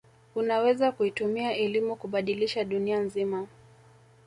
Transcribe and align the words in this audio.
unaweza 0.35 0.91
kuitumia 0.91 1.53
elimu 1.57 1.95
kubadilisha 1.95 2.63
dunia 2.63 2.99
nzima 2.99 3.47